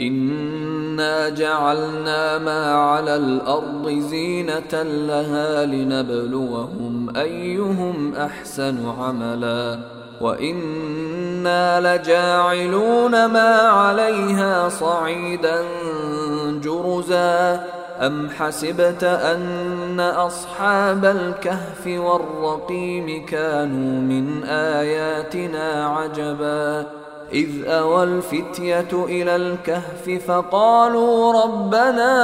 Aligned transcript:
انا 0.00 1.28
جعلنا 1.28 2.38
ما 2.38 2.74
على 2.74 3.16
الأرض 3.16 3.88
زينه 3.88 4.82
لها 4.82 5.66
لنبلوهم 5.66 7.16
ايهم 7.16 8.14
احسن 8.14 8.88
عملا 8.98 9.78
وأنا 10.20 11.96
لجاعلون 11.96 13.26
ما 13.26 13.58
عليها 13.58 14.68
صعيدا 14.68 15.62
جرزا 16.62 17.64
ام 18.00 18.30
حسبت 18.30 19.04
ان 19.04 20.00
اصحاب 20.00 21.04
الكهف 21.04 21.86
والرقيم 21.86 23.26
كانوا 23.26 24.00
من 24.00 24.44
اياتنا 24.44 25.86
عجبا 25.86 27.03
إذ 27.34 27.64
أوى 27.64 28.04
الفتية 28.04 28.88
إلى 28.92 29.36
الكهف 29.36 30.10
فقالوا 30.26 31.42
ربنا 31.42 32.14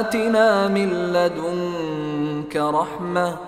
آتنا 0.00 0.68
من 0.68 0.88
لدنك 1.12 2.56
رحمة 2.56 3.47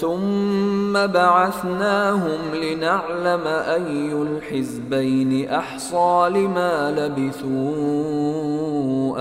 ثم 0.00 1.06
بعثناهم 1.06 2.54
لنعلم 2.54 3.46
أي 3.46 4.12
الحزبين 4.12 5.48
أحصى 5.48 6.28
لما 6.30 6.90
لبثوا 6.98 7.50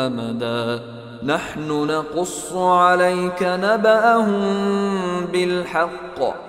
أمدا 0.08 0.82
نحن 1.24 1.68
نقص 1.68 2.54
عليك 2.56 3.44
نبأهم 3.44 5.26
بالحق 5.26 6.49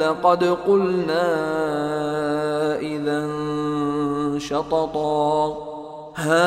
لقد 0.00 0.44
قلنا 0.44 1.28
إذا 2.78 3.28
شططا 4.38 5.56
هؤلاء 6.14 6.40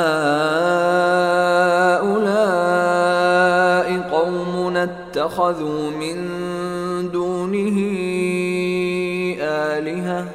قوم 4.11 4.78
اتخذوا 4.78 5.89
من 5.91 6.17
دونه 7.11 7.78
آلهة 9.41 10.25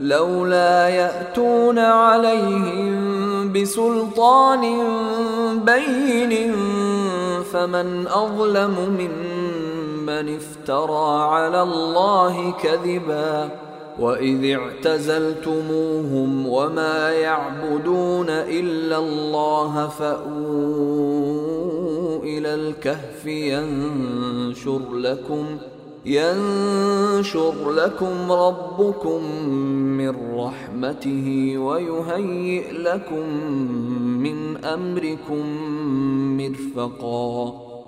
لولا 0.00 0.88
يأتون 0.88 1.78
عليهم 1.78 3.52
بسلطان 3.52 4.62
بين 5.64 6.54
فمن 7.52 8.06
أظلم 8.06 8.74
ممن 8.98 9.35
من 10.06 10.36
افترى 10.36 11.22
على 11.22 11.62
الله 11.62 12.52
كذبا 12.52 13.50
وإذ 13.98 14.58
اعتزلتموهم 14.58 16.46
وما 16.46 17.12
يعبدون 17.12 18.26
إلا 18.30 18.98
الله 18.98 19.88
فأووا 19.88 21.36
إلى 22.22 22.54
الكهف 22.54 23.26
ينشر 23.26 24.94
لكم 24.94 25.46
ينشر 26.06 27.70
لكم 27.70 28.32
ربكم 28.32 29.24
من 29.98 30.38
رحمته 30.38 31.54
ويهيئ 31.58 32.72
لكم 32.72 33.28
من 34.22 34.64
أمركم 34.64 35.46
مرفقا 36.36 37.65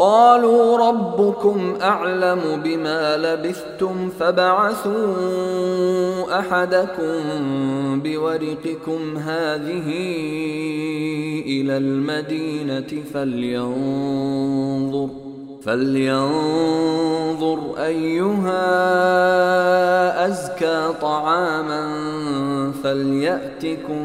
قالوا 0.00 0.88
ربكم 0.88 1.74
أعلم 1.82 2.40
بما 2.64 3.16
لبثتم 3.16 4.08
فبعثوا 4.20 5.14
أحدكم 6.38 7.12
بورقكم 8.04 9.16
هذه 9.16 9.88
إلى 11.46 11.76
المدينة 11.76 13.02
فلينظر 13.14 15.08
فلينظر 15.62 17.58
أيها 17.78 18.66
أزكى 20.26 20.92
طعاما 21.02 21.82
فليأتكم 22.82 24.04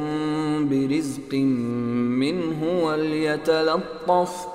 برزق 0.70 1.34
منه 1.34 2.84
وليتلطف 2.84 4.55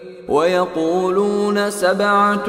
ويقولون 0.31 1.69
سبعة 1.69 2.47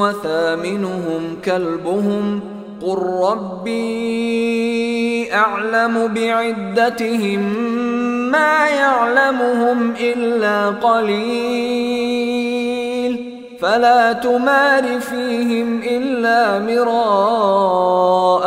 وثامنهم 0.00 1.36
كلبهم 1.44 2.40
قل 2.82 2.98
ربي 3.22 4.46
أعلم 5.34 6.06
بعدتهم 6.14 7.40
ما 8.30 8.68
يعلمهم 8.68 9.94
إلا 10.00 10.68
قليل 10.68 12.16
فلا 13.60 14.12
تمار 14.12 15.00
فيهم 15.00 15.80
إلا 15.82 16.58
مراء 16.58 18.46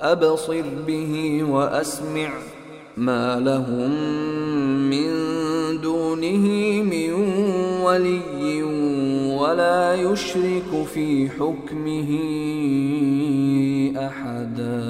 أبصر 0.00 0.64
به 0.86 1.44
وأسمع 1.48 2.30
ما 2.96 3.40
لهم 3.40 3.90
من 4.90 5.10
دونه 5.80 6.46
من 6.82 7.12
ولي 7.82 8.62
ولا 9.32 9.94
يشرك 9.94 10.86
في 10.94 11.28
حكمه 11.28 12.10
أحدا. 13.96 14.89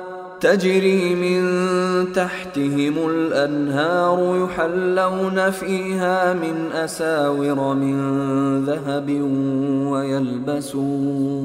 تجري 0.41 1.15
من 1.15 1.41
تحتهم 2.13 3.09
الأنهار 3.09 4.45
يحلون 4.45 5.51
فيها 5.51 6.33
من 6.33 6.71
أساور 6.71 7.73
من 7.73 8.65
ذهب 8.65 9.09
ويلبسون 9.91 11.41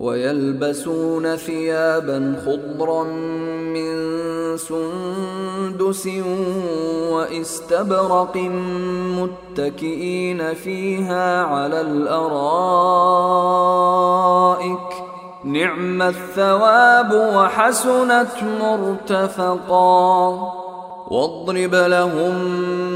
ويلبسون 0.00 1.36
ثيابا 1.36 2.36
خضرا 2.46 3.04
من 3.74 3.92
سندس 4.56 6.08
واستبرق 7.12 8.36
متكئين 9.18 10.54
فيها 10.54 11.42
على 11.42 11.80
الأرائك 11.80 12.52
نعم 15.44 16.02
الثواب 16.02 17.12
وحسنت 17.12 18.42
مرتفقا. 18.60 20.52
واضرب 21.10 21.74
لهم 21.74 22.32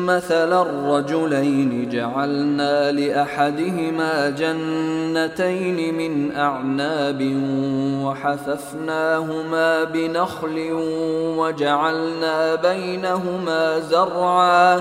مثل 0.07 0.53
الرجلين 0.63 1.89
جعلنا 1.89 2.93
لأحدهما 2.93 4.31
جنتين 4.31 5.95
من 5.95 6.37
أعناب 6.37 7.37
وحففناهما 8.05 9.85
بنخل 9.85 10.69
وجعلنا 11.39 12.55
بينهما 12.55 13.79
زرعا. 13.79 14.81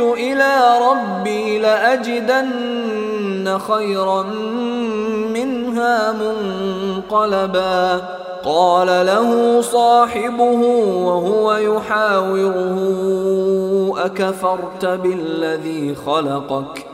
إلى 0.00 0.78
ربي 0.90 1.58
لأجدن 1.58 3.58
خيرا 3.58 4.22
منها 5.32 6.12
منقلبا. 6.12 8.02
قال 8.44 8.86
له 8.86 9.60
صاحبه 9.60 10.60
وهو 11.06 11.54
يحاوره 11.54 12.78
أكفرت 13.98 14.86
بالذي 14.86 15.94
خلقك 15.94 16.78
ۖ؟ 16.78 16.93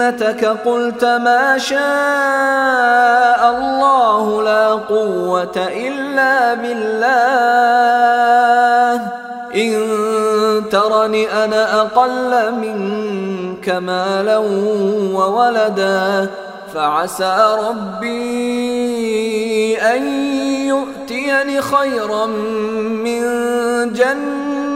جنتك 0.00 0.44
قلت 0.44 1.04
ما 1.04 1.58
شاء 1.58 1.80
الله 3.50 4.42
لا 4.42 4.68
قوة 4.68 5.56
إلا 5.56 6.54
بالله. 6.54 7.00
إن 9.54 9.88
ترني 10.70 11.44
أنا 11.44 11.80
أقل 11.80 12.52
منك 12.54 13.68
مالا 13.68 14.38
وولدا 15.14 16.30
فعسى 16.74 17.56
ربي 17.68 18.18
أن 19.78 20.06
يؤتيني 20.66 21.62
خيرا 21.62 22.26
من 22.26 23.22
جنة 23.92 24.49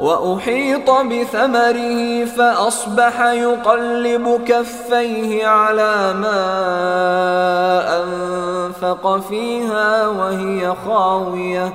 وأحيط 0.00 0.90
بثمره 0.90 2.24
فأصبح 2.24 3.20
يقلب 3.20 4.40
كفيه 4.46 5.46
على 5.46 6.12
ما 6.12 6.40
أنفق 8.02 9.20
فيها 9.20 10.08
وهي 10.08 10.74
خاوية 10.86 11.72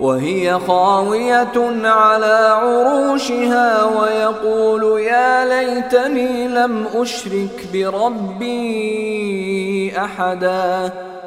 وهي 0.00 0.58
خاوية 0.66 1.82
على 1.84 2.58
عروشها 2.62 3.84
ويقول 3.84 5.00
يا 5.00 5.44
ليتني 5.44 6.48
لم 6.48 6.86
أشرك 6.94 7.68
بربي 7.72 8.60
أحدا. 9.98 10.92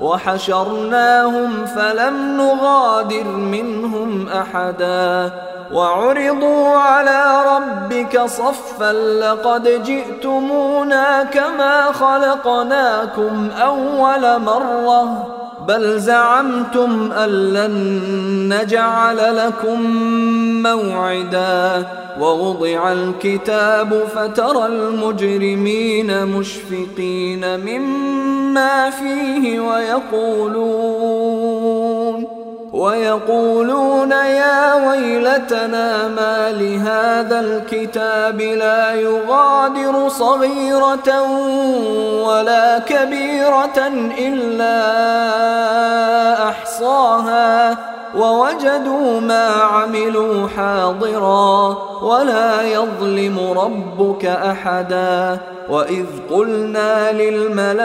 وحشرناهم 0.00 1.66
فلم 1.66 2.36
نغادر 2.36 3.24
منهم 3.24 4.28
أحدا. 4.28 5.32
وعرضوا 5.72 6.68
على 6.68 7.44
ربك 7.56 8.20
صفا 8.20 8.92
لقد 8.92 9.82
جئتمونا 9.84 11.22
كما 11.22 11.92
خلقناكم 11.92 13.48
أول 13.62 14.40
مرة. 14.40 15.26
بل 15.68 15.98
زعمتم 16.00 17.12
أن 17.12 17.28
لن 17.28 17.74
نجعل 18.54 19.36
لكم 19.36 19.80
موعدا. 20.62 21.86
ووضع 22.20 22.92
الكتاب 22.92 24.02
فترى 24.14 24.66
المجرمين 24.66 26.26
مشفقين 26.26 27.60
مما 27.60 28.27
فيه 28.90 29.60
ويقولون 29.60 31.08
ويقولون 32.72 34.10
يا 34.10 34.88
ويلتنا 34.88 36.08
ما 36.08 36.52
لهذا 36.52 37.40
الكتاب 37.40 38.40
لا 38.40 38.94
يغادر 38.94 40.08
صغيرة 40.08 41.22
ولا 42.22 42.78
كبيرة 42.78 43.86
إلا 44.18 44.78
أحصاها 46.48 47.76
ووجدوا 48.14 49.20
ما 49.20 49.46
عملوا 49.46 50.48
حاضرا 50.48 51.78
ولا 52.02 52.62
يظلم 52.62 53.38
ربك 53.56 54.24
أحدا 54.24 55.38
وإذ 55.70 56.06
قلنا 56.30 57.12
للملائكة 57.12 57.78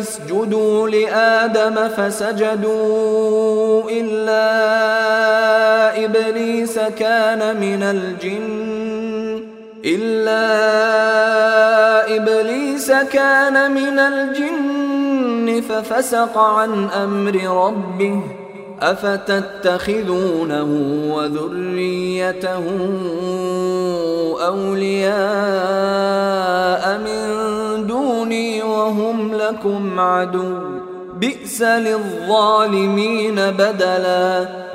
اسجدوا 0.00 0.88
لآدم 0.88 1.88
فسجدوا 1.88 3.82
إلا 3.90 4.44
إبليس 6.04 6.78
كان 6.78 7.56
من 7.60 7.82
الجن 7.82 9.44
إلا 9.84 10.46
إبليس 12.16 12.92
كان 13.12 13.72
من 13.72 13.98
الجن 13.98 15.09
ففسق 15.60 16.38
عن 16.38 16.84
أمر 16.84 17.66
ربه 17.66 18.20
أفتتخذونه 18.80 20.68
وذريته 21.14 22.64
أولياء 24.46 25.10
من 26.98 27.20
دوني 27.86 28.62
وهم 28.62 29.34
لكم 29.34 30.00
عدو 30.00 30.54
بئس 31.14 31.62
للظالمين 31.62 33.34
بدلا 33.34 34.48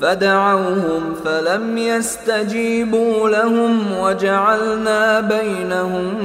فدعوهم 0.00 1.14
فلم 1.24 1.78
يستجيبوا 1.78 3.28
لهم 3.28 3.98
وجعلنا 3.98 5.20
بينهم 5.20 6.18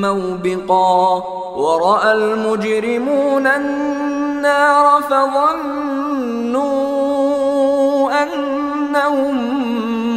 موبقا 0.00 1.24
ورأى 1.56 2.12
المجرمون 2.12 3.46
النار 3.46 5.02
فظنوا 5.10 6.62
أنهم 8.22 9.62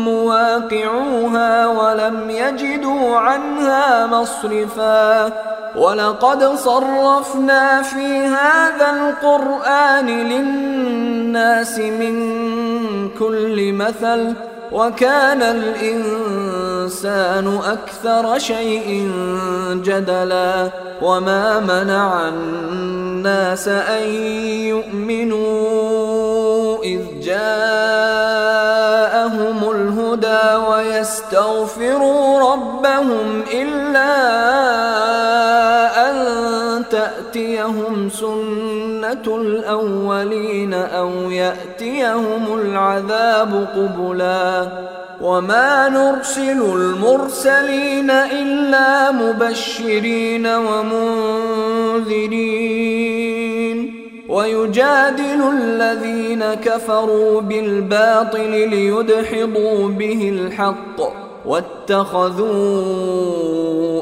مواقعوها 0.06 1.67
ولم 1.67 2.30
يجدوا 2.30 3.17
عنها 3.17 4.06
مصرفا 4.06 5.32
ولقد 5.76 6.56
صرفنا 6.56 7.82
في 7.82 8.26
هذا 8.26 8.89
القرآن 8.89 10.08
للناس 10.08 11.80
من 11.80 12.64
كل 13.20 13.74
مثل 13.74 14.34
وكان 14.72 15.41
الإنسان 15.41 17.08
أكثر 17.65 18.38
شيء 18.39 19.12
جدلا 19.72 20.70
وما 21.02 21.60
منع 21.60 22.28
الناس 22.28 23.68
أن 23.68 24.10
يؤمنوا 24.74 25.96
إذ 26.84 27.02
جاءهم 27.22 27.76
الهدى 29.72 30.56
ويستغفروا 30.70 32.54
ربهم 32.54 33.44
إلا 33.54 34.15
أن 36.10 36.15
تأتيهم 36.91 38.10
سنه 39.13 39.41
الأولين 39.41 40.74
أو 40.74 41.32
يأتيهم 41.32 42.60
العذاب 42.60 43.68
قبلا 43.76 44.68
وما 45.22 45.89
نرسل 45.89 46.62
المرسلين 46.62 48.10
إلا 48.12 49.12
مبشرين 49.12 50.48
ومنذرين 50.48 52.15
ويجادل 54.30 55.41
الذين 55.60 56.54
كفروا 56.54 57.41
بالباطل 57.41 58.70
ليدحضوا 58.70 59.89
به 59.89 60.30
الحق 60.30 61.02
واتخذوا 61.47 62.55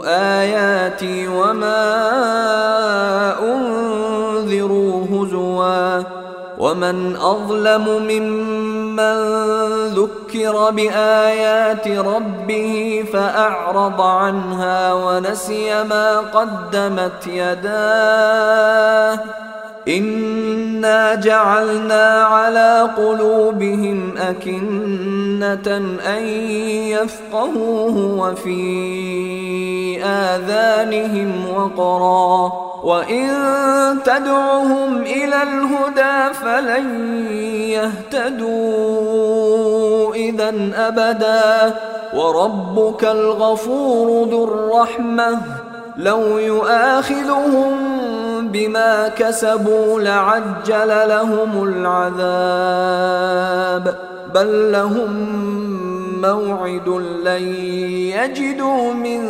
آياتي 0.06 1.28
وما 1.28 1.84
أنذروا 3.42 5.06
هزوا 5.12 6.04
ومن 6.58 7.16
أظلم 7.16 7.88
ممن 8.10 9.18
ذكر 9.88 10.70
بآيات 10.70 11.88
ربه 11.88 13.06
فأعرض 13.14 14.02
عنها 14.02 14.94
ونسي 14.94 15.84
ما 15.84 16.20
قدمت 16.20 17.28
يداه 17.28 19.20
انا 19.88 21.16
جعلنا 21.16 22.24
على 22.24 22.90
قلوبهم 22.98 24.18
اكنه 24.18 25.78
ان 26.16 26.24
يفقهوه 26.88 28.20
وفي 28.20 30.04
اذانهم 30.04 31.50
وقرا 31.50 32.52
وان 32.84 33.30
تدعهم 34.06 35.02
إلى 35.02 35.44
الهدى 35.44 36.34
فلن 36.34 37.16
يهتدوا 38.14 39.04
اذا 40.16 40.54
ابدا 40.76 41.74
وربك 42.14 43.04
الغفور 43.04 44.30
ذو 44.30 44.44
الرحمه 44.44 45.73
لو 45.98 46.38
يؤاخذهم 46.38 47.72
بما 48.48 49.08
كسبوا 49.08 50.02
لعجل 50.02 51.10
لهم 51.10 51.64
العذاب. 52.84 53.96
بل 54.36 54.72
لهم 54.72 55.12
موعد 56.22 56.90
لن 57.26 57.44
يجدوا 58.18 58.94
من 58.94 59.22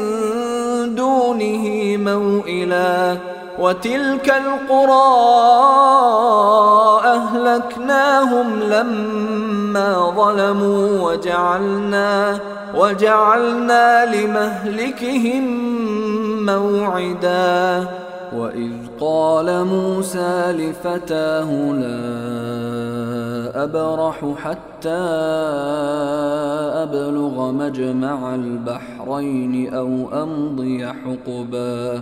دونه 0.95 1.97
موئلا. 1.97 3.17
وتلك 3.59 4.33
القرى 4.45 5.13
أهلكناهم 7.05 8.59
لما 8.59 10.13
ظلموا 10.17 11.11
وجعلنا 11.11 12.39
وجعلنا 12.75 14.15
لمهلكهم 14.15 15.45
موعدا. 16.45 17.87
وإذ 18.35 18.71
قال 18.99 19.65
موسى 19.65 20.51
لفتاه 20.51 21.51
لا 21.71 22.03
أبرح 23.63 24.25
حتى 24.43 25.03
أبلغ 26.83 27.51
مجمع 27.51 28.35
البحرين 28.35 29.73
أو 29.73 30.23
أمضي 30.23 30.87
حقبا. 30.87 32.01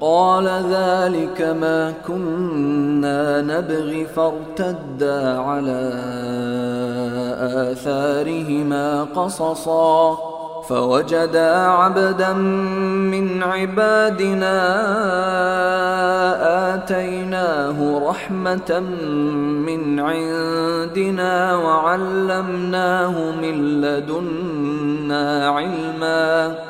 قال 0.00 0.46
ذلك 0.48 1.42
ما 1.60 1.92
كنا 2.06 3.42
نبغي 3.42 4.06
فارتدا 4.06 5.38
على 5.38 5.92
آثارهما 7.70 9.06
قصصا. 9.16 10.18
فوجدا 10.68 11.56
عبدا 11.56 12.32
من 12.32 13.42
عبادنا 13.42 14.56
آتيناه 16.74 18.08
رحمة 18.08 18.80
من 19.66 20.00
عندنا 20.00 21.56
وعلمناه 21.56 23.14
من 23.42 23.80
لدنا 23.80 25.48
علما. 25.48 26.69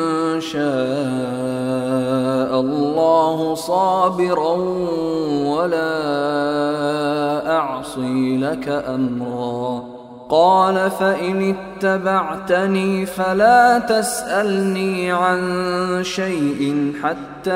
شاء 0.41 0.61
الله 2.59 3.55
صابرا 3.55 4.53
ولا 5.45 5.91
أعصي 7.57 8.37
لك 8.37 8.67
أمرا. 8.67 9.83
قال 10.29 10.91
فإن 10.91 11.55
اتبعتني 11.55 13.05
فلا 13.05 13.79
تسألني 13.79 15.11
عن 15.11 15.99
شيء 16.03 16.93
حتى 17.03 17.51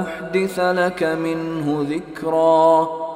أحدث 0.00 0.60
لك 0.60 1.02
منه 1.02 1.86
ذكرا. 1.90 3.05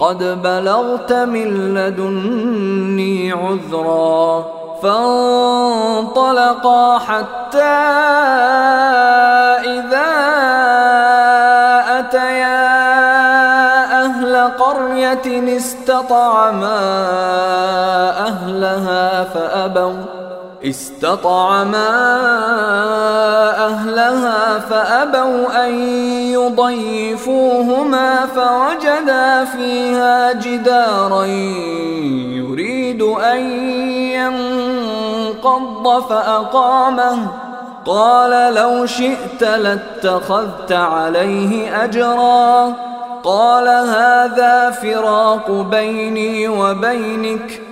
قد 0.00 0.42
بلغت 0.42 1.12
من 1.12 1.74
لدني 1.74 3.32
عذرا 3.32 4.44
فانطلقا 4.82 6.18
حتى 6.98 7.78
إذا 9.64 10.12
أتيا 11.98 12.62
أهل 14.04 14.36
قرية 14.36 15.56
استطعما 15.56 16.80
أهلها 18.26 19.24
فأبوا 19.24 20.21
استطعما 20.64 21.90
أهلها 23.66 24.58
فأبوا 24.58 25.66
أن 25.66 25.74
يضيفوهما 26.32 28.26
فوجدا 28.26 29.44
فيها 29.44 30.32
جدارا 30.32 31.24
يريد 32.34 33.02
أن 33.02 33.38
ينقض 35.32 36.02
فأقامه. 36.08 37.28
قال 37.86 38.54
لو 38.54 38.86
شئت 38.86 39.42
لاتخذت 39.42 40.72
عليه 40.72 41.84
أجرا. 41.84 42.72
قال 43.24 43.68
هذا 43.68 44.70
فراق 44.70 45.50
بيني 45.50 46.48
وبينك. 46.48 47.71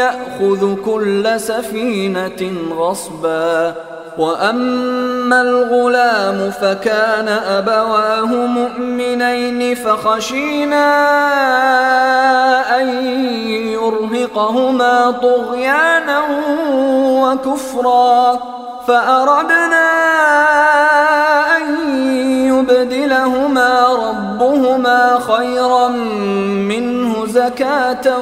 يأخذ 0.00 0.74
كل 0.84 1.40
سفينة 1.40 2.52
غصبا 2.78 3.74
وأما 4.18 5.42
الغلام 5.42 6.50
فكان 6.50 7.28
أبواه 7.28 8.26
مؤمنين 8.46 9.74
فخشينا 9.74 10.86
أن 12.80 12.88
يرهقهما 13.56 15.10
طغيانا 15.10 16.22
وكفرا 17.22 18.38
فأردنا 18.86 19.90
أن 21.56 21.64
يبدلهما 22.46 23.86
ربهما 23.88 25.18
خيرا 25.18 25.88
منه 26.68 27.09
زكاة 27.30 28.18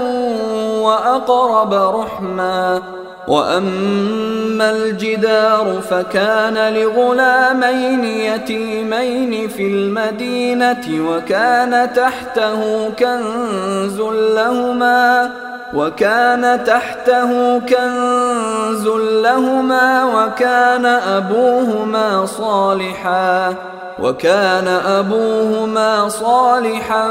وأقرب 0.82 1.74
رحما 1.74 2.82
وأما 3.28 4.70
الجدار 4.70 5.80
فكان 5.90 6.74
لغلامين 6.74 8.04
يتيمين 8.04 9.48
في 9.48 9.66
المدينة 9.66 11.10
وكان 11.10 11.92
تحته 11.92 12.90
كنز 12.98 14.00
لهما 14.34 15.30
وكان 15.74 16.64
تحته 16.64 17.58
كنز 17.58 18.88
لهما 19.22 20.04
وكان 20.04 20.86
أبوهما 20.86 22.26
صالحا 22.26 23.54
وكان 24.02 24.68
أبوهما 24.68 26.08
صالحا 26.08 27.08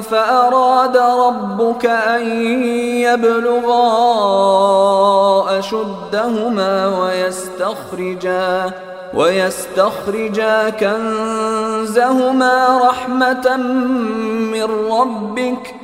فأراد 0.00 0.96
ربك 0.96 1.86
أن 1.86 2.26
يبلغا 3.00 3.84
أشدهما 5.58 6.98
ويستخرجا 6.98 8.70
ويستخرجا 9.14 10.70
كنزهما 10.70 12.48
رحمة 12.88 13.56
من 14.52 14.64
ربك 14.90 15.74
ۖ 15.80 15.83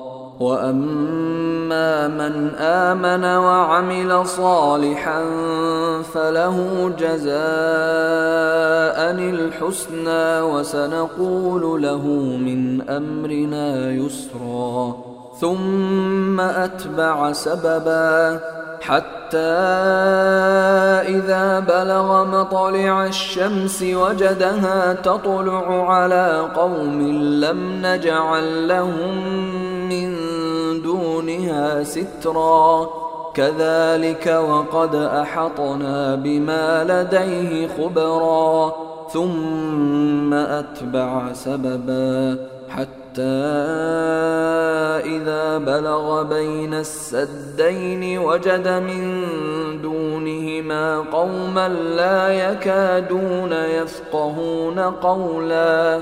وأما 0.41 2.07
من 2.07 2.55
آمن 2.55 3.25
وعمل 3.25 4.27
صالحا 4.27 5.23
فله 6.13 6.57
جزاء 6.99 7.31
الحسنى 9.11 10.41
وسنقول 10.41 11.81
له 11.81 12.05
من 12.47 12.89
أمرنا 12.89 13.91
يسرا. 13.91 14.95
ثم 15.39 16.39
أتبع 16.39 17.31
سببا 17.31 18.39
حتى 18.81 19.37
إذا 21.17 21.59
بلغ 21.59 22.25
مطلع 22.25 23.05
الشمس 23.05 23.83
وجدها 23.83 24.93
تطلع 24.93 25.91
على 25.93 26.47
قوم 26.55 27.01
لم 27.43 27.85
نجعل 27.85 28.67
لهم 28.67 29.70
دونها 30.91 31.83
سترا. 31.83 32.89
كذلك 33.33 34.25
وقد 34.49 34.95
أحطنا 34.95 36.15
بما 36.15 36.83
لديه 36.83 37.67
خبرا. 37.67 38.73
ثم 39.13 40.33
أتبع 40.33 41.33
سببا 41.33 42.37
حتى 42.69 43.21
إذا 45.15 45.57
بلغ 45.57 46.23
بين 46.23 46.73
السدين 46.73 48.19
وجد 48.19 48.67
من 48.67 49.03
دونهما 49.81 50.99
قوما 50.99 51.67
لا 51.67 52.51
يكادون 52.51 53.53
يفقهون 53.53 54.79
قولا. 54.79 56.01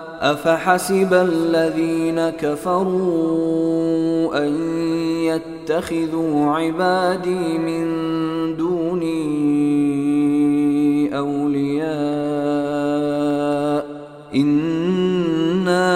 أفحسب 0.21 1.13
الذين 1.13 2.29
كفروا 2.29 3.57
أن 4.47 4.53
يتخذوا 5.23 6.45
عبادي 6.45 7.57
من 7.57 7.87
دوني 8.57 9.21
أولياء 11.17 11.91
إنا 14.35 15.91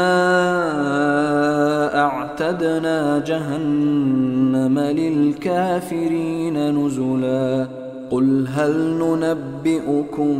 أعتدنا 2.06 3.24
جهنم 3.28 4.80
للكافرين 4.80 6.58
نزلا 6.86 7.68
قل 8.15 8.47
هل 8.56 8.73
ننبئكم 8.99 10.38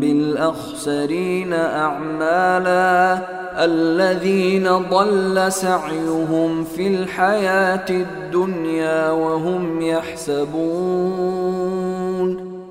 بالاخسرين 0.00 1.52
اعمالا 1.52 3.18
الذين 3.64 4.68
ضل 4.68 5.52
سعيهم 5.52 6.64
في 6.64 6.88
الحياة 6.88 7.84
الدنيا 7.90 9.10
وهم 9.10 9.82
يحسبون 9.82 10.58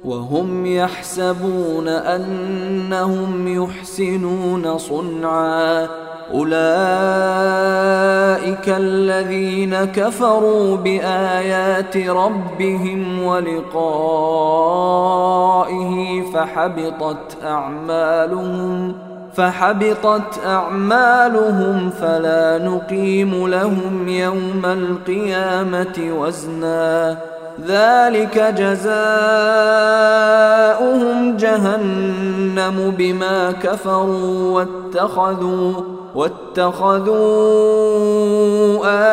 وهم 0.07 0.65
يحسبون 0.65 1.87
أنهم 1.87 3.63
يحسنون 3.63 4.77
صنعا. 4.77 5.87
أولئك 6.33 6.57
الذين 8.69 9.75
كفروا 9.75 10.77
بآيات 10.77 11.97
ربهم 11.97 13.23
ولقائه 13.23 13.71
فحبطت 16.33 17.37
أعمالهم 17.45 18.93
فحبطت 19.33 20.39
أعمالهم 20.45 21.89
فلا 21.89 22.57
نقيم 22.57 23.47
لهم 23.47 24.07
يوم 24.07 24.65
القيامة 24.65 26.13
وزنا. 26.19 27.17
ذلك 27.65 28.53
جزاؤهم 28.57 28.87
جهنم 31.37 32.93
بما 32.97 33.51
كفروا 33.51 34.51
واتخذوا 34.51 35.73
واتخذوا 36.15 37.17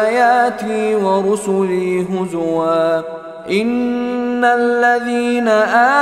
آياتي 0.03 0.95
ورسلي 0.95 2.03
هزوا. 2.03 3.03
إن 3.51 4.45
الذين 4.45 5.49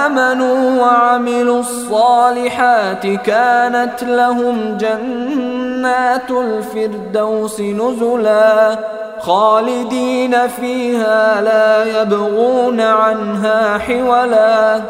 آمنوا 0.06 0.82
وعملوا 0.82 1.60
الصالحات 1.60 3.06
كانت 3.06 4.02
لهم 4.02 4.76
جنات 4.80 6.30
الفردوس 6.30 7.60
نزلا. 7.60 8.78
خالدين 9.22 10.48
فيها 10.48 11.40
لا 11.40 12.00
يبغون 12.02 12.80
عنها 12.80 13.78
حولا. 13.78 14.80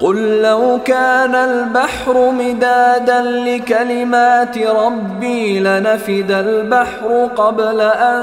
قل 0.00 0.42
لو 0.42 0.78
كان 0.84 1.34
البحر 1.34 2.30
مدادا 2.30 3.22
لكلمات 3.22 4.58
ربي 4.58 5.60
لنفد 5.60 6.30
البحر 6.30 7.28
قبل 7.36 7.80
أن 7.80 8.22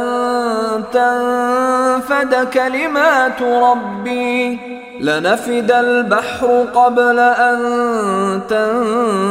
تنفد 0.94 2.48
كلمات 2.54 3.42
ربي. 3.42 4.60
لنفد 5.00 5.72
البحر 5.72 6.66
قبل 6.76 7.20
أن 7.20 7.60
تنفد 8.50 9.23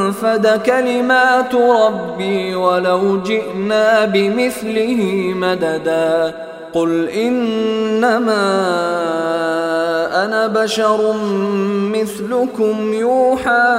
كلمات 0.67 1.55
ربي 1.55 2.55
ولو 2.55 3.23
جئنا 3.23 4.05
بمثله 4.05 5.33
مددا 5.37 6.35
قل 6.73 7.09
انما 7.09 8.43
أنا 10.25 10.47
بشر 10.47 11.15
مثلكم 11.93 12.93
يوحى 12.95 13.73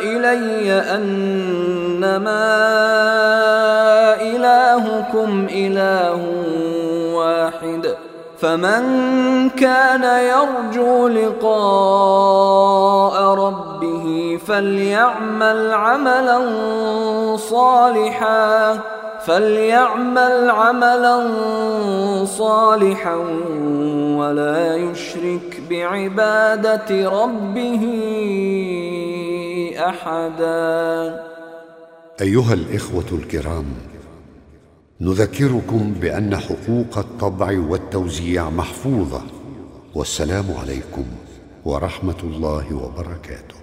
الي 0.00 0.72
انما 0.72 2.42
الهكم 4.22 5.46
اله 5.50 6.20
واحد 7.14 7.94
فمن 8.38 8.82
كان 9.50 10.02
يرجو 10.02 11.08
لقاء 11.08 11.74
ربه 13.34 13.71
فليعمل 14.46 15.70
عملا 15.72 16.38
صالحا 17.36 18.80
فليعمل 19.26 20.50
عملا 20.50 21.16
صالحا 22.24 23.16
ولا 24.18 24.76
يشرك 24.76 25.62
بعبادة 25.70 27.10
ربه 27.10 27.84
أحدا. 29.78 31.22
أيها 32.20 32.54
الإخوة 32.54 33.04
الكرام 33.12 33.64
نذكركم 35.00 35.94
بأن 36.00 36.36
حقوق 36.36 36.98
الطبع 36.98 37.58
والتوزيع 37.68 38.50
محفوظة 38.50 39.20
والسلام 39.94 40.44
عليكم 40.62 41.04
ورحمة 41.64 42.20
الله 42.24 42.66
وبركاته. 42.74 43.61